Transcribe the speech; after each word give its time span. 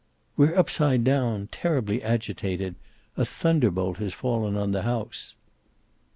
"We're 0.35 0.57
upside 0.57 1.03
down 1.03 1.49
terribly 1.51 2.01
agitated. 2.01 2.73
A 3.17 3.23
thunderbolt 3.23 3.97
has 3.97 4.15
fallen 4.15 4.57
on 4.57 4.71
the 4.71 4.81
house." 4.81 5.35